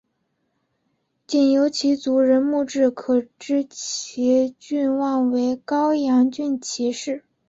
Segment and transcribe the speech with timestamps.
[1.27, 7.23] 仅由其族人墓志可知其郡望为高阳郡齐氏。